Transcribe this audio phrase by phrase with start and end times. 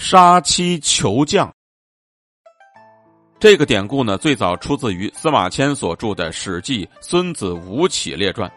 [0.00, 1.52] 杀妻求将，
[3.40, 8.48] 这个典故呢，最早出自于司马迁所著的《史记·孙子吴起列传》。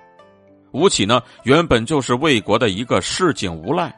[0.71, 3.91] 吴起呢，原本就是魏国的一个市井无赖，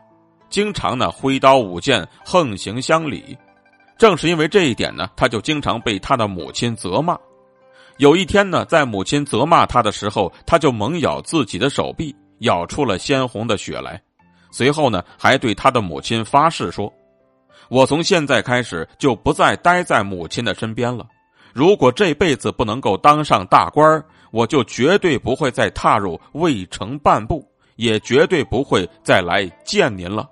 [0.49, 3.37] 经常呢挥刀舞剑，横行乡里。
[3.97, 7.17] 正是因为这一点呢，他就经常被他的母亲责骂。
[7.97, 14.01] 有一天呢，在母亲责骂他的时候，他就猛咬自己的手臂，咬出了鲜红的血来。
[14.49, 16.91] 随后呢，还对他的母亲发誓说。
[17.69, 21.05] 我从现在开始就不再待在母亲的身边了。
[21.53, 30.27] 如果这辈子不能够当上大官我就绝对不会再踏入魏城半步，也绝对不会再来见您了。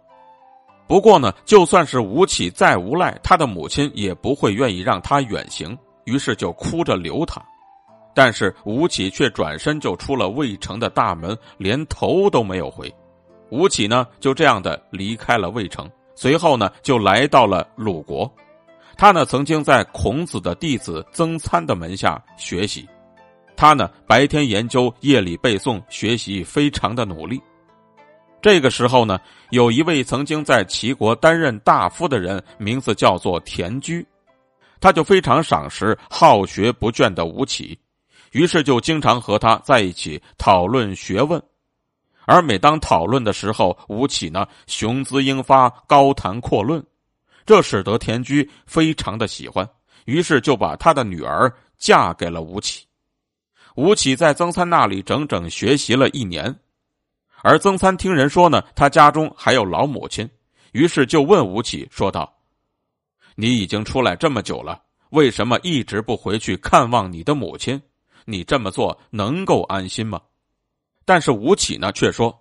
[0.87, 7.41] 不过呢，就算是吴起再无赖，他的母亲也不会愿意让他远行，于是就哭着留他。
[8.13, 12.93] 但是吴起却转身就出了魏城的大门，连头都没有回。
[13.51, 15.89] 吴起呢，就这样的离开了魏城。
[16.15, 18.31] 随后呢，就来到了鲁国。
[18.97, 22.87] 他呢，曾经在孔子的弟子曾参的门下学习。
[23.55, 27.41] 他呢，白天研究，夜里背诵，学习非常的努力。
[28.41, 29.19] 这个时候呢，
[29.51, 34.05] 有一位曾经在齐国担任大夫的人，名字叫做田居，
[34.79, 37.77] 他就非常赏识好学不倦的吴起，
[38.31, 41.41] 于是就经常和他在一起讨论学问。
[42.25, 46.83] 而每当讨论的时候，吴起呢雄姿英发，高谈阔论，
[47.45, 49.67] 这使得田居非常的喜欢，
[50.05, 52.85] 于是就把他的女儿嫁给了吴起。
[53.75, 56.53] 吴起在曾参那里整整学习了一年，
[57.41, 60.29] 而曾参听人说呢，他家中还有老母亲，
[60.73, 62.31] 于是就问吴起说道
[63.35, 67.81] ：“你已经出来这么久了，为什么一直不回去看望你的母亲？
[68.25, 70.21] 你这么做能够安心吗？”
[71.05, 72.37] 但是吴起呢，却说：“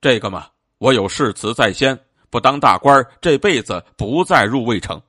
[0.00, 0.46] 这个嘛，
[0.78, 1.98] 我有誓词在先，
[2.30, 5.00] 不当大官这辈子不再入魏城。”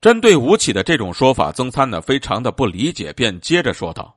[0.00, 4.16] 针对吴起的这种说法，曾参呢非常的不理解，便接着说道：“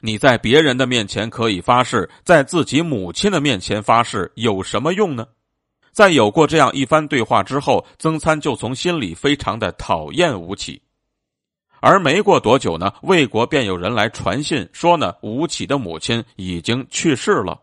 [0.00, 5.26] 你在别人的面前可以发誓，在自己母亲的面前发誓有什么用呢？”
[5.92, 10.80] 在有过这样一番对话之后，曾参就从心里非常的讨厌吴起。
[11.82, 17.60] 而没过多久呢，魏国便有人来传信说呢，吴起的母亲已经去世了。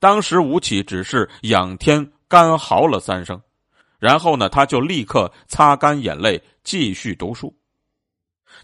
[0.00, 3.38] 当时吴起只是仰天干嚎了三声，
[3.98, 7.54] 然后呢，他就立刻擦干眼泪，继续读书。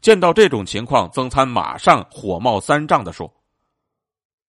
[0.00, 3.30] 见到这种情况，曾参马上火冒三丈的说：“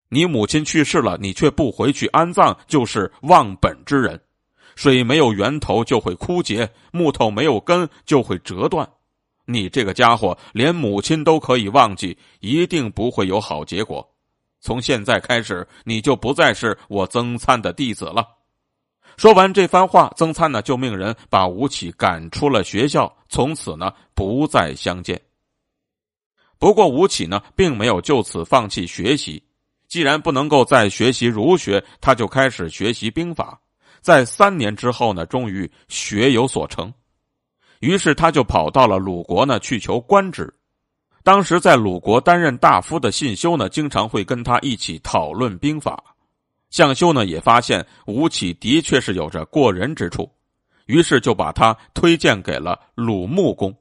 [0.08, 4.18] 你母亲去世了，你却不回去安葬，就是忘本之人。
[4.78, 8.90] 水没有源头就会枯竭，木头没有根就会折断。”
[9.46, 14.08] 你这个家伙连母亲都可以忘记，一定不会有好结果。
[14.60, 18.28] 从现在开始，你就不再是我曾参的弟子了。
[19.18, 25.22] 说完这番话，曾参呢就命人把吴起赶出了学校，从此呢不再相见。
[26.58, 29.42] 不过吴起呢并没有就此放弃学习，
[29.88, 33.62] 既然不能够再学习儒学，他就开始学习兵法。
[34.02, 36.92] 在三年之后呢，终于学有所成。
[37.80, 40.54] 于是他就跑到了鲁国呢，去求官职。
[41.24, 46.04] 当时在鲁国担任大夫的信修呢，经常会跟他一起讨论兵法。
[46.70, 50.30] 向修呢也发现吴起的确是有着过人之处，
[50.88, 53.74] 于是就把他推荐给了鲁穆公。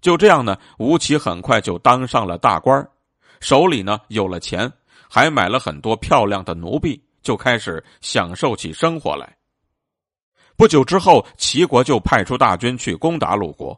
[0.00, 2.86] 就这样呢，吴起很快就当上了大官
[3.40, 4.70] 手里呢有了钱，
[5.08, 9.36] 还买了很多漂亮的奴婢，就开始享受起生活来。
[10.62, 13.76] 不久之后，齐国就派出大军去攻打鲁国。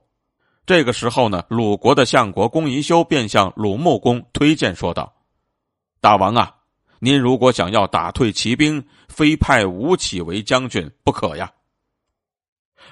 [0.67, 5.11] 这个时候呢，鲁国的相国公宜修便向鲁穆公推荐说道
[6.03, 6.55] ：“大王啊，
[6.99, 11.51] 您如果想要打退齐兵，非派吴起为将军不可呀。”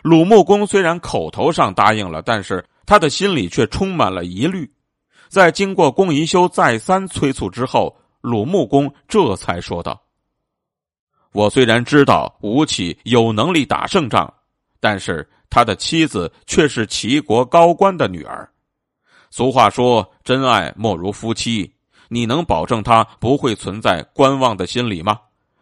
[0.01, 4.73] 鲁穆公虽然口头上答应了，但是他的心里却充满了疑虑。
[5.29, 10.03] 在经过公宜修再三催促之后，鲁穆公这才说道。
[11.33, 14.33] 我虽然知道吴起有能力打胜仗，
[14.81, 18.49] 但是他的妻子却是齐国高官的女儿。
[19.31, 21.73] 俗话说：“真爱莫如夫妻。”
[22.09, 25.19] 你能保证他不会存在观望的心理吗？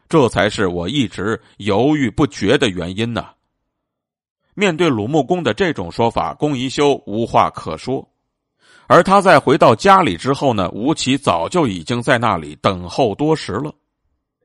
[0.09, 3.27] 这才是我一直犹豫不决的原因呢。
[4.55, 8.05] 面对鲁穆公的这种说法，公宜修无话可说。
[8.89, 13.73] 而他在回到家里之后呢，吴起早就已经在那里等候多时了。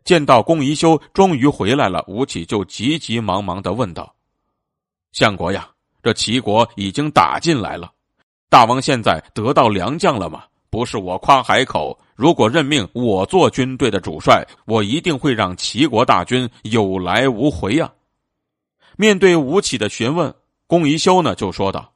[0.06, 4.13] 见到公宜修终于回来了，吴起就急急忙忙的问道
[5.12, 5.68] ：“相国呀，
[6.04, 7.92] 这齐国已经打进来了，
[8.48, 10.44] 大王现在得到良将了吗？
[10.69, 17.92] 不是我夸海口，如果任命我做军队的主帅，我一定会让齐国大军有来无回呀。”
[18.98, 20.34] 面对吴起的询问，
[20.68, 21.92] 龚宜修呢就说道：“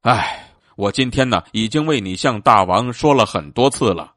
[0.00, 4.14] 哎，我今天呢已经为你向大王说了很多次了，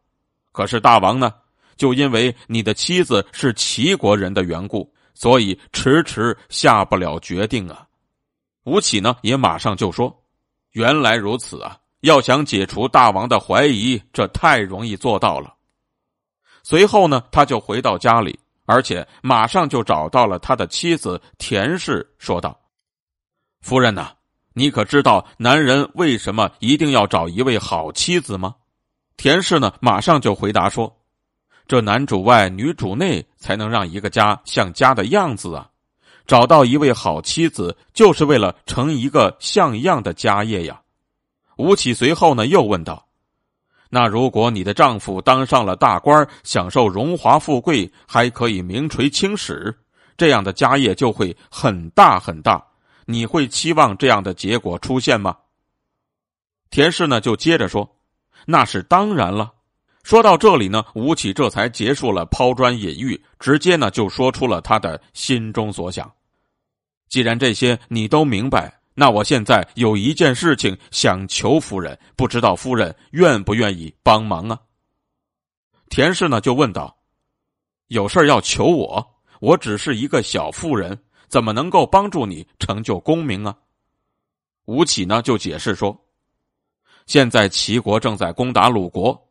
[0.53, 1.33] 可是大王呢，
[1.77, 7.87] 就因为你的妻子是齐国人的缘故，所以迟迟下不了决定啊。”
[8.65, 10.13] 吴起呢也马上就说
[10.73, 11.77] ：“原来如此啊！
[12.01, 15.53] 要想解除大王的怀疑，这太容易做到了。”
[16.63, 18.37] 随后呢，他就回到家里。
[18.69, 22.59] 而且马上就找到了他的妻子田氏，说道
[23.63, 24.11] ：“夫人呐，
[24.51, 28.53] 你可知道男人为什么一定要找一位好妻子吗？”
[29.15, 30.93] 田氏呢，马上就回答说
[31.67, 35.69] ：“这男主外女主内，才能让一个家像家的样子啊！
[36.25, 40.81] 找到一位好妻子，就是为了成一个像样的家业呀。”
[41.57, 43.07] 吴起随后呢，又问道。
[43.89, 49.77] 那如果你的丈夫当上了大官，享受荣华富贵，还可以名垂青史，
[50.17, 52.63] 这样的家业就会很大很大。
[53.05, 55.37] 你会期望这样的结果出现吗？
[56.69, 57.95] 田氏呢就接着说
[58.45, 59.53] ：“那是当然了。”
[60.07, 66.09] 说到这里呢，吴起这才结束了抛砖引玉，直接呢就说出了他的心中所想。
[67.09, 68.73] 既然这些你都明白。
[68.93, 74.57] 那我现在有一件事情想求夫人，不知道夫人愿不愿意帮忙啊？
[75.89, 76.97] 田氏呢就问道
[77.89, 79.05] ：“有事要求我？
[79.41, 83.53] 我只是一个小妇人，怎么能够帮助你成就功名啊？”
[84.67, 86.01] 吴起呢就解释说
[87.05, 89.26] ：“现在齐国正在攻打鲁国，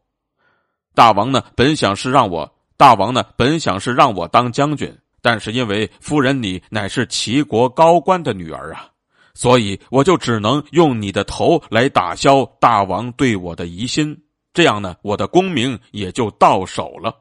[0.96, 8.88] 大王呢本想是让我大王呢本想是让我当将军，但是因为夫人你乃是齐国高官的女儿啊。”
[9.34, 14.18] 所以我就只能用你的头来打消大王对我的疑心，
[14.54, 17.14] 这样呢，我的功名也就到手了。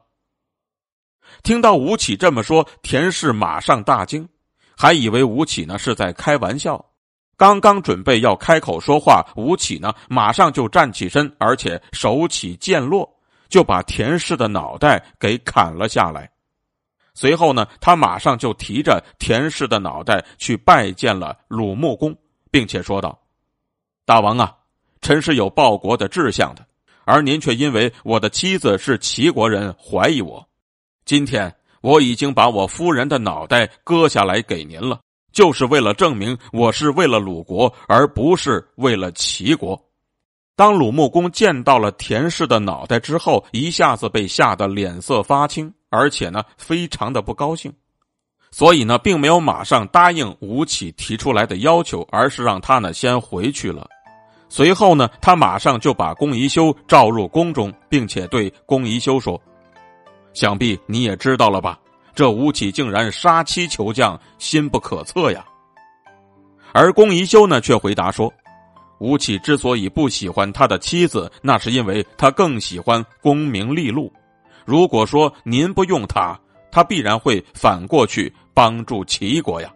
[1.42, 4.26] 听到吴起这么说，田氏马上大惊，
[4.74, 6.82] 还以为吴起呢是在开玩笑。
[7.36, 13.06] 刚刚准备要开口说话，吴起呢马上就站起身，而且手起剑落，
[13.48, 16.30] 就把田氏的脑袋给砍了下来。
[17.14, 22.14] 随后呢，他马上就提着田氏的脑袋去拜见了鲁穆公，
[22.50, 23.18] 并且说道
[24.04, 24.54] ：“大王啊，
[25.00, 26.66] 臣是有报国的志向的，
[27.06, 30.46] 而您却因为我的妻子是齐国人怀疑我。
[31.06, 35.00] 今天我已经把我夫人的脑袋割下来给您了，
[35.32, 39.82] 就是为了证明我是为了鲁国，而不是为了齐国。”
[40.56, 45.72] 当鲁穆公见到了田氏的脑袋之后，一下子被吓得脸色发青。
[45.88, 47.72] 而且呢，非常的不高兴，
[48.50, 53.88] 所以呢，并没有马上答应吴起提出来的要求，而是让他呢先回去了。
[54.48, 59.40] 随后呢，他马上就把公宜修召入宫中，并且对公宜修说
[60.34, 61.78] ：“想必你也知道了吧？
[62.14, 65.44] 这吴起竟然杀妻求将，心不可测呀。”
[66.74, 68.30] 而公宜修呢，却回答说
[68.98, 74.12] ：“吴起之所以不喜欢他的妻子，那是因为他更喜欢功名利禄。”
[74.64, 76.38] 如果说您不用他，
[76.72, 79.72] 他必然会反过去帮助齐国呀。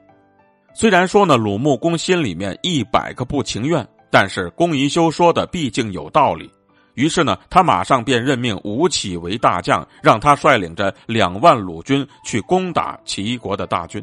[0.74, 6.50] 虽然说呢，鲁穆公心里面一百个不情愿，但是公宜修说的毕竟有道理。
[6.94, 14.02] 于是呢，他马上便任命吴起为大将，让他率领着两万鲁军去攻打齐国的大军。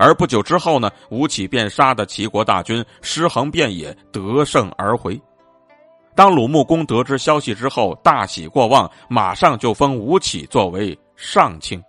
[0.00, 5.20] 而不久之后呢，吴起便杀的齐国大军尸横遍野，得胜而回。
[6.14, 11.82] 当鲁穆公得知消息之后，大喜过望，马上就封吴起作为上卿。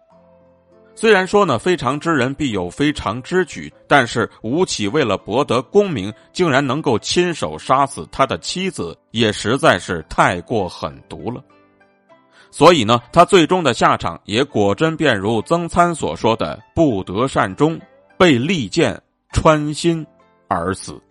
[0.93, 11.41] 虽然说呢，非常之人必有非常之举，但是吴起为了博得功名，竟然能够亲手杀死他的妻子，也实在是太过狠毒了。
[12.51, 17.79] 所以呢，他最终的下场也果真便如曾参所说的：“不得善终，
[18.21, 19.01] 被利剑
[19.33, 20.05] 穿心
[20.47, 21.01] 而死。”